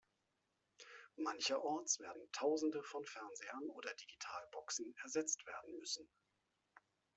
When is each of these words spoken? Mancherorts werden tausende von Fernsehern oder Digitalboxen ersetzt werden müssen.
Mancherorts 1.19 1.99
werden 1.99 2.27
tausende 2.31 2.81
von 2.81 3.05
Fernsehern 3.05 3.69
oder 3.69 3.93
Digitalboxen 3.93 4.95
ersetzt 5.03 5.45
werden 5.45 5.77
müssen. 5.77 6.09